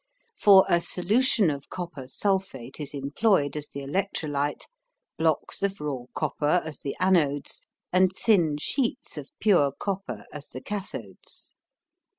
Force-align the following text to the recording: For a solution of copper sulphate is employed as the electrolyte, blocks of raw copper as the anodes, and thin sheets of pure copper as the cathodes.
For 0.35 0.65
a 0.67 0.81
solution 0.81 1.51
of 1.51 1.69
copper 1.69 2.07
sulphate 2.07 2.79
is 2.79 2.95
employed 2.95 3.55
as 3.55 3.67
the 3.67 3.81
electrolyte, 3.81 4.63
blocks 5.19 5.61
of 5.61 5.79
raw 5.79 6.05
copper 6.15 6.59
as 6.65 6.79
the 6.79 6.95
anodes, 6.99 7.61
and 7.93 8.11
thin 8.11 8.57
sheets 8.57 9.15
of 9.19 9.29
pure 9.39 9.71
copper 9.71 10.25
as 10.33 10.47
the 10.47 10.59
cathodes. 10.61 11.53